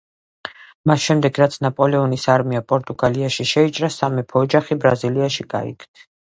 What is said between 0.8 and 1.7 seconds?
მას შემდეგ, რაც